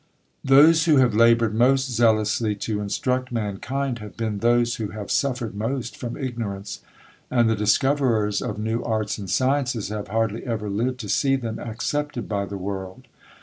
[0.43, 5.53] Those who have laboured most zealously to instruct mankind have been those who have suffered
[5.53, 6.79] most from ignorance;
[7.29, 11.59] and the discoverers of new arts and sciences have hardly ever lived to see them
[11.59, 13.07] accepted by the world.